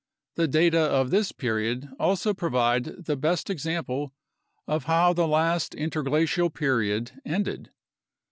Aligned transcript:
The 0.33 0.47
data 0.47 0.79
of 0.79 1.11
this 1.11 1.31
period 1.31 1.87
also 1.99 2.33
provide 2.33 2.85
the 3.05 3.15
best 3.15 3.51
example 3.51 4.15
of 4.67 4.85
how 4.85 5.13
the 5.13 5.27
last 5.27 5.75
interglacial 5.75 6.49
period 6.49 7.11
ended. 7.23 7.69